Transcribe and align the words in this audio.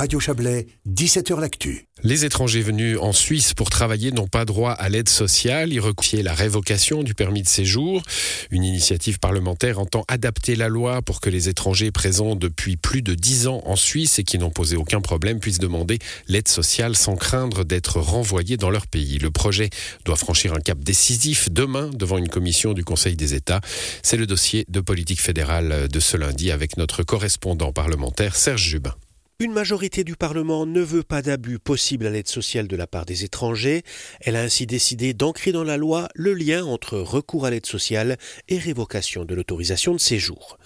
Radio 0.00 0.18
Chablais, 0.18 0.66
17h 0.88 1.38
L'Actu. 1.38 1.86
Les 2.02 2.24
étrangers 2.24 2.62
venus 2.62 2.96
en 2.98 3.12
Suisse 3.12 3.52
pour 3.52 3.68
travailler 3.68 4.12
n'ont 4.12 4.28
pas 4.28 4.46
droit 4.46 4.72
à 4.72 4.88
l'aide 4.88 5.10
sociale. 5.10 5.74
Ils 5.74 5.80
recouffier 5.80 6.22
la 6.22 6.32
révocation 6.32 7.02
du 7.02 7.12
permis 7.12 7.42
de 7.42 7.48
séjour. 7.48 8.02
Une 8.50 8.64
initiative 8.64 9.18
parlementaire 9.18 9.78
entend 9.78 10.06
adapter 10.08 10.56
la 10.56 10.68
loi 10.70 11.02
pour 11.02 11.20
que 11.20 11.28
les 11.28 11.50
étrangers 11.50 11.90
présents 11.90 12.34
depuis 12.34 12.78
plus 12.78 13.02
de 13.02 13.14
10 13.14 13.48
ans 13.48 13.60
en 13.66 13.76
Suisse 13.76 14.18
et 14.18 14.24
qui 14.24 14.38
n'ont 14.38 14.48
posé 14.48 14.74
aucun 14.74 15.02
problème 15.02 15.38
puissent 15.38 15.58
demander 15.58 15.98
l'aide 16.28 16.48
sociale 16.48 16.96
sans 16.96 17.16
craindre 17.16 17.66
d'être 17.66 18.00
renvoyés 18.00 18.56
dans 18.56 18.70
leur 18.70 18.86
pays. 18.86 19.18
Le 19.18 19.30
projet 19.30 19.68
doit 20.06 20.16
franchir 20.16 20.54
un 20.54 20.60
cap 20.60 20.78
décisif 20.78 21.50
demain 21.50 21.90
devant 21.92 22.16
une 22.16 22.30
commission 22.30 22.72
du 22.72 22.84
Conseil 22.84 23.16
des 23.16 23.34
États. 23.34 23.60
C'est 24.02 24.16
le 24.16 24.26
dossier 24.26 24.64
de 24.70 24.80
politique 24.80 25.20
fédérale 25.20 25.88
de 25.88 26.00
ce 26.00 26.16
lundi 26.16 26.50
avec 26.50 26.78
notre 26.78 27.02
correspondant 27.02 27.74
parlementaire 27.74 28.34
Serge 28.34 28.62
Jubin. 28.62 28.94
Une 29.42 29.52
majorité 29.54 30.04
du 30.04 30.16
Parlement 30.16 30.66
ne 30.66 30.82
veut 30.82 31.02
pas 31.02 31.22
d'abus 31.22 31.58
possible 31.58 32.06
à 32.06 32.10
l'aide 32.10 32.28
sociale 32.28 32.68
de 32.68 32.76
la 32.76 32.86
part 32.86 33.06
des 33.06 33.24
étrangers. 33.24 33.84
Elle 34.20 34.36
a 34.36 34.42
ainsi 34.42 34.66
décidé 34.66 35.14
d'ancrer 35.14 35.50
dans 35.50 35.64
la 35.64 35.78
loi 35.78 36.10
le 36.14 36.34
lien 36.34 36.66
entre 36.66 36.98
recours 36.98 37.46
à 37.46 37.50
l'aide 37.50 37.64
sociale 37.64 38.18
et 38.50 38.58
révocation 38.58 39.24
de 39.24 39.34
l'autorisation 39.34 39.94
de 39.94 39.98
séjour. 39.98 40.58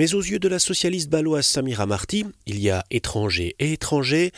Mais 0.00 0.12
aux 0.12 0.20
yeux 0.20 0.40
de 0.40 0.48
la 0.48 0.58
socialiste 0.58 1.08
baloise 1.08 1.46
Samira 1.46 1.86
Marty, 1.86 2.24
il 2.46 2.58
y 2.58 2.68
a 2.68 2.82
étrangers 2.90 3.54
et 3.60 3.74
étrangers. 3.74 4.32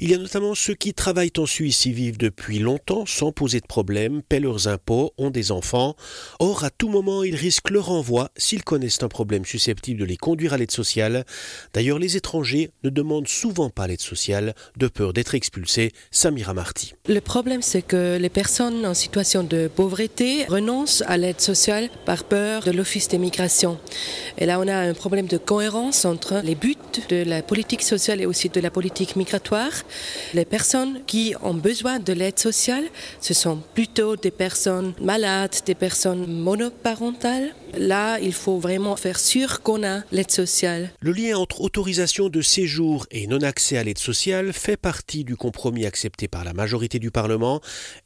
Il 0.00 0.08
y 0.08 0.14
a 0.14 0.18
notamment 0.18 0.54
ceux 0.54 0.74
qui 0.74 0.94
travaillent 0.94 1.32
en 1.36 1.46
Suisse 1.46 1.84
y 1.84 1.92
vivent 1.92 2.18
depuis 2.18 2.60
longtemps 2.60 3.06
sans 3.06 3.32
poser 3.32 3.58
de 3.58 3.66
problème, 3.66 4.22
paient 4.22 4.38
leurs 4.38 4.68
impôts, 4.68 5.14
ont 5.18 5.30
des 5.30 5.50
enfants. 5.50 5.96
Or, 6.38 6.62
à 6.62 6.70
tout 6.70 6.88
moment, 6.88 7.24
ils 7.24 7.34
risquent 7.34 7.70
le 7.70 7.80
renvoi 7.80 8.30
s'ils 8.36 8.62
connaissent 8.62 9.02
un 9.02 9.08
problème 9.08 9.44
susceptible 9.44 9.98
de 9.98 10.04
les 10.04 10.16
conduire 10.16 10.52
à 10.52 10.58
l'aide 10.58 10.70
sociale. 10.70 11.24
D'ailleurs, 11.74 11.98
les 11.98 12.16
étrangers 12.16 12.70
ne 12.84 12.90
demandent 12.90 13.31
souvent 13.32 13.70
pas 13.70 13.86
l'aide 13.86 14.00
sociale 14.00 14.54
de 14.76 14.88
peur 14.88 15.12
d'être 15.12 15.34
expulsés. 15.34 15.92
Samira 16.10 16.54
Marty. 16.54 16.94
Le 17.08 17.20
problème, 17.20 17.62
c'est 17.62 17.82
que 17.82 18.18
les 18.20 18.28
personnes 18.28 18.84
en 18.86 18.94
situation 18.94 19.42
de 19.42 19.68
pauvreté 19.68 20.44
renoncent 20.46 21.02
à 21.06 21.16
l'aide 21.16 21.40
sociale 21.40 21.88
par 22.04 22.24
peur 22.24 22.62
de 22.62 22.70
l'Office 22.70 23.08
des 23.08 23.18
migrations. 23.18 23.78
Et 24.38 24.46
là, 24.46 24.60
on 24.60 24.68
a 24.68 24.76
un 24.76 24.94
problème 24.94 25.26
de 25.26 25.38
cohérence 25.38 26.04
entre 26.04 26.40
les 26.44 26.54
buts 26.54 26.76
de 27.08 27.22
la 27.24 27.42
politique 27.42 27.82
sociale 27.82 28.20
et 28.20 28.26
aussi 28.26 28.48
de 28.48 28.60
la 28.60 28.70
politique 28.70 29.16
migratoire. 29.16 29.72
Les 30.34 30.44
personnes 30.44 31.00
qui 31.06 31.34
ont 31.42 31.54
besoin 31.54 31.98
de 31.98 32.12
l'aide 32.12 32.38
sociale, 32.38 32.84
ce 33.20 33.34
sont 33.34 33.58
plutôt 33.74 34.16
des 34.16 34.30
personnes 34.30 34.92
malades, 35.00 35.56
des 35.66 35.74
personnes 35.74 36.26
monoparentales. 36.26 37.54
Là, 37.76 38.18
il 38.20 38.32
faut 38.32 38.58
vraiment 38.58 38.96
faire 38.96 39.18
sûr 39.18 39.62
qu'on 39.62 39.82
a 39.82 40.02
l'aide 40.12 40.30
sociale. 40.30 40.90
Le 41.00 41.12
lien 41.12 41.36
entre 41.36 41.62
autorisation 41.62 42.28
de 42.28 42.42
séjour 42.42 43.06
et 43.10 43.26
non-accès 43.26 43.78
à 43.78 43.84
l'aide 43.84 43.98
sociale 43.98 44.52
fait 44.52 44.76
partie 44.76 45.24
du 45.24 45.36
compromis 45.36 45.86
accepté 45.86 46.28
par 46.28 46.44
la 46.44 46.52
majorité 46.52 46.98
du 46.98 47.10
Parlement. 47.10 47.60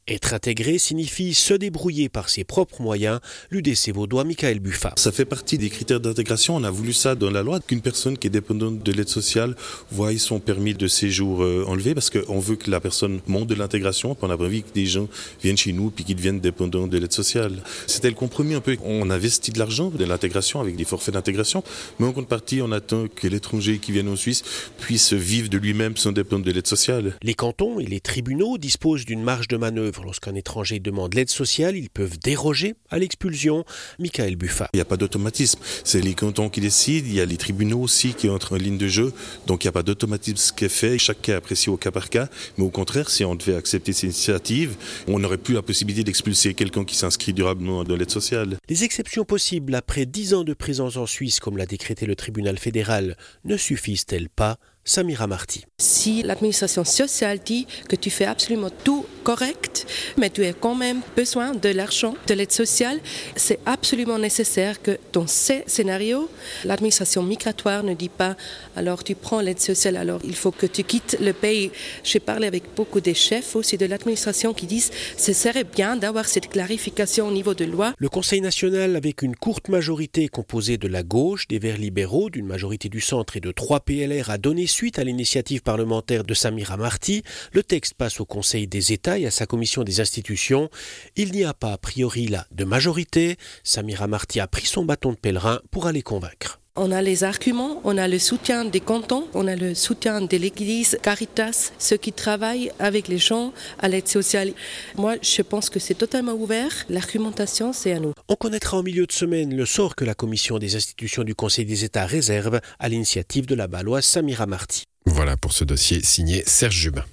Être 0.07 0.33
intégré 0.33 0.77
signifie 0.77 1.33
se 1.33 1.53
débrouiller 1.53 2.07
par 2.07 2.29
ses 2.29 2.43
propres 2.43 2.81
moyens, 2.81 3.19
l'UDC 3.51 3.91
Vaudois 3.93 4.23
Michael 4.23 4.59
Buffa. 4.59 4.93
Ça 4.95 5.11
fait 5.11 5.25
partie 5.25 5.57
des 5.57 5.69
critères 5.69 5.99
d'intégration. 5.99 6.55
On 6.55 6.63
a 6.63 6.71
voulu 6.71 6.93
ça 6.93 7.15
dans 7.15 7.31
la 7.31 7.43
loi, 7.43 7.59
qu'une 7.59 7.81
personne 7.81 8.17
qui 8.17 8.27
est 8.27 8.31
dépendante 8.31 8.81
de 8.83 8.91
l'aide 8.91 9.09
sociale 9.09 9.55
voie 9.91 10.17
son 10.17 10.39
permis 10.39 10.73
de 10.73 10.87
séjour 10.87 11.43
euh, 11.43 11.65
enlevé 11.67 11.93
parce 11.93 12.09
qu'on 12.09 12.39
veut 12.39 12.55
que 12.55 12.71
la 12.71 12.79
personne 12.79 13.19
monte 13.27 13.47
de 13.47 13.55
l'intégration. 13.55 14.15
On 14.21 14.29
a 14.29 14.37
pas 14.37 14.45
envie 14.45 14.63
que 14.63 14.73
des 14.73 14.85
gens 14.85 15.07
viennent 15.43 15.57
chez 15.57 15.73
nous 15.73 15.89
puis 15.89 16.05
qu'ils 16.05 16.15
deviennent 16.15 16.39
dépendants 16.39 16.87
de 16.87 16.97
l'aide 16.97 17.11
sociale. 17.11 17.61
C'était 17.85 18.09
le 18.09 18.15
compromis 18.15 18.53
un 18.53 18.61
peu. 18.61 18.77
On 18.83 19.09
investit 19.09 19.51
de 19.57 19.59
l'argent 19.59 19.89
de 19.89 20.05
l'intégration 20.05 20.61
avec 20.61 20.75
des 20.75 20.85
forfaits 20.85 21.15
d'intégration, 21.15 21.63
mais 21.99 22.05
en 22.05 22.11
contrepartie, 22.11 22.61
on 22.61 22.71
attend 22.71 23.07
que 23.07 23.27
l'étranger 23.27 23.79
qui 23.79 23.91
vient 23.91 24.07
en 24.07 24.15
Suisse 24.15 24.43
puisse 24.79 25.13
vivre 25.13 25.49
de 25.49 25.57
lui-même 25.57 25.97
sans 25.97 26.11
dépendre 26.11 26.45
de 26.45 26.51
l'aide 26.51 26.67
sociale. 26.67 27.15
Les 27.23 27.33
cantons 27.33 27.79
et 27.79 27.85
les 27.85 27.99
tribunaux 27.99 28.59
disposent 28.59 29.05
d'une 29.05 29.23
marge 29.23 29.47
de 29.47 29.57
manœuvre. 29.57 30.03
Lorsqu'un 30.03 30.35
étranger 30.35 30.79
demande 30.79 31.15
l'aide 31.15 31.31
sociale, 31.31 31.75
ils 31.75 31.89
peuvent 31.89 32.19
déroger 32.19 32.75
à 32.91 32.99
l'expulsion. 32.99 33.65
Michael 33.97 34.35
Buffa. 34.35 34.69
Il 34.73 34.77
n'y 34.77 34.81
a 34.81 34.85
pas 34.85 34.97
d'automatisme. 34.97 35.59
C'est 35.83 36.01
les 36.01 36.13
cantons 36.13 36.49
qui 36.49 36.61
décident. 36.61 37.07
Il 37.07 37.15
y 37.15 37.21
a 37.21 37.25
les 37.25 37.37
tribunaux 37.37 37.79
aussi 37.79 38.13
qui 38.13 38.29
entrent 38.29 38.53
en 38.53 38.57
ligne 38.57 38.77
de 38.77 38.87
jeu. 38.87 39.11
Donc 39.47 39.63
il 39.63 39.67
n'y 39.67 39.69
a 39.69 39.73
pas 39.73 39.83
d'automatisme 39.83 40.55
qui 40.55 40.65
est 40.65 40.69
fait. 40.69 40.99
Chaque 40.99 41.23
cas 41.23 41.33
est 41.33 41.35
apprécié 41.37 41.71
au 41.71 41.77
cas 41.77 41.91
par 41.91 42.11
cas. 42.11 42.29
Mais 42.59 42.63
au 42.63 42.69
contraire, 42.69 43.09
si 43.09 43.25
on 43.25 43.33
devait 43.33 43.55
accepter 43.55 43.91
ces 43.91 44.05
initiatives, 44.05 44.75
on 45.07 45.17
n'aurait 45.17 45.39
plus 45.39 45.55
la 45.55 45.63
possibilité 45.63 46.03
d'expulser 46.03 46.53
quelqu'un 46.53 46.85
qui 46.85 46.95
s'inscrit 46.95 47.33
durablement 47.33 47.83
dans 47.83 47.95
l'aide 47.95 48.11
sociale. 48.11 48.57
Les 48.69 48.83
exceptions 48.83 49.25
possibles 49.25 49.46
après 49.73 50.05
dix 50.05 50.33
ans 50.33 50.43
de 50.43 50.53
présence 50.53 50.97
en 50.97 51.05
Suisse, 51.05 51.39
comme 51.39 51.57
l'a 51.57 51.65
décrété 51.65 52.05
le 52.05 52.15
tribunal 52.15 52.57
fédéral, 52.57 53.15
ne 53.45 53.55
suffisent-elles 53.55 54.29
pas? 54.29 54.57
Samira 54.83 55.27
Marty. 55.27 55.65
Si 55.77 56.23
l'administration 56.23 56.85
sociale 56.85 57.39
dit 57.43 57.67
que 57.89 57.95
tu 57.95 58.09
fais 58.09 58.25
absolument 58.25 58.69
tout 58.69 59.05
correct, 59.27 59.85
mais 60.17 60.29
tu 60.29 60.45
as 60.45 60.53
quand 60.53 60.73
même 60.73 61.01
besoin 61.17 61.53
de 61.53 61.67
l'argent, 61.67 62.15
de 62.27 62.33
l'aide 62.33 62.53
sociale, 62.53 62.97
c'est 63.35 63.59
absolument 63.65 64.17
nécessaire 64.17 64.81
que 64.81 64.97
dans 65.11 65.27
ces 65.27 65.65
scénarios, 65.67 66.29
l'administration 66.63 67.23
migratoire 67.23 67.83
ne 67.83 67.93
dit 67.93 68.07
pas 68.07 68.37
alors 68.77 69.03
tu 69.03 69.15
prends 69.15 69.41
l'aide 69.41 69.59
sociale, 69.59 69.97
alors 69.97 70.21
il 70.23 70.33
faut 70.33 70.51
que 70.51 70.65
tu 70.65 70.83
quittes 70.83 71.17
le 71.19 71.33
pays. 71.33 71.71
J'ai 72.05 72.21
parlé 72.21 72.47
avec 72.47 72.63
beaucoup 72.73 73.01
des 73.01 73.13
chefs 73.13 73.57
aussi 73.57 73.75
de 73.77 73.85
l'administration 73.85 74.53
qui 74.53 74.65
disent 74.65 74.91
ce 75.17 75.33
serait 75.33 75.65
bien 75.65 75.97
d'avoir 75.97 76.25
cette 76.25 76.47
clarification 76.47 77.27
au 77.27 77.31
niveau 77.31 77.53
de 77.53 77.65
loi. 77.65 77.93
Le 77.97 78.07
Conseil 78.07 78.39
national, 78.39 78.95
avec 78.95 79.23
une 79.23 79.35
courte 79.35 79.67
majorité 79.67 80.29
composée 80.29 80.77
de 80.77 80.87
la 80.87 81.03
gauche, 81.03 81.49
des 81.49 81.59
Verts 81.59 81.79
libéraux, 81.79 82.29
d'une 82.29 82.47
majorité 82.47 82.87
du 82.87 83.01
centre 83.01 83.35
et 83.35 83.41
de 83.41 83.51
trois 83.51 83.81
PLR, 83.81 84.29
a 84.29 84.37
donné 84.37 84.67
suite 84.67 84.99
à 84.99 85.03
l'initiative 85.03 85.63
parlementaire 85.63 86.23
de 86.23 86.33
Samira 86.33 86.77
Marty, 86.77 87.23
le 87.51 87.61
texte 87.61 87.95
passe 87.95 88.21
au 88.21 88.25
Conseil 88.25 88.67
des 88.67 88.93
États 88.93 89.16
à 89.25 89.31
sa 89.31 89.45
commission 89.45 89.83
des 89.83 89.99
institutions. 90.01 90.69
Il 91.15 91.31
n'y 91.31 91.43
a 91.43 91.53
pas 91.53 91.73
a 91.73 91.77
priori 91.77 92.27
là 92.27 92.45
de 92.51 92.63
majorité. 92.63 93.37
Samira 93.63 94.07
Marty 94.07 94.39
a 94.39 94.47
pris 94.47 94.65
son 94.65 94.85
bâton 94.85 95.11
de 95.11 95.17
pèlerin 95.17 95.59
pour 95.71 95.87
aller 95.87 96.01
convaincre. 96.01 96.59
On 96.79 96.91
a 96.91 97.01
les 97.01 97.23
arguments, 97.23 97.81
on 97.85 97.97
a 97.97 98.07
le 98.07 98.19
soutien 98.19 98.63
des 98.63 98.79
cantons, 98.79 99.27
on 99.33 99.47
a 99.47 99.55
le 99.55 99.73
soutien 99.73 100.21
de 100.21 100.37
l'Église, 100.37 100.99
Caritas, 101.01 101.71
ceux 101.79 101.97
qui 101.97 102.13
travaillent 102.13 102.71
avec 102.77 103.07
les 103.07 103.17
gens 103.17 103.51
à 103.79 103.87
l'aide 103.87 104.07
sociale. 104.07 104.53
Moi, 104.95 105.15
je 105.23 105.41
pense 105.41 105.71
que 105.71 105.79
c'est 105.79 105.95
totalement 105.95 106.33
ouvert. 106.33 106.85
L'argumentation, 106.87 107.73
c'est 107.73 107.93
à 107.93 107.99
nous. 107.99 108.13
On 108.27 108.35
connaîtra 108.35 108.77
en 108.77 108.83
milieu 108.83 109.07
de 109.07 109.11
semaine 109.11 109.55
le 109.55 109.65
sort 109.65 109.95
que 109.95 110.05
la 110.05 110.13
commission 110.13 110.59
des 110.59 110.75
institutions 110.75 111.23
du 111.23 111.33
Conseil 111.33 111.65
des 111.65 111.83
États 111.83 112.05
réserve 112.05 112.61
à 112.77 112.89
l'initiative 112.89 113.47
de 113.47 113.55
la 113.55 113.65
Baloise 113.65 114.05
Samira 114.05 114.45
Marty. 114.45 114.83
Voilà 115.07 115.35
pour 115.35 115.53
ce 115.53 115.63
dossier 115.63 116.03
signé 116.03 116.43
Serge 116.45 116.75
Jubin. 116.75 117.05